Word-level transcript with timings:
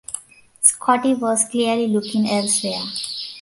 Scotty 0.61 1.13
was 1.13 1.47
clearly 1.47 1.85
looking 1.87 2.27
elsewhere. 2.27 2.81